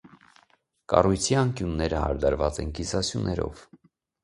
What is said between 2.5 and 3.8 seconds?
են կիսասյուներով։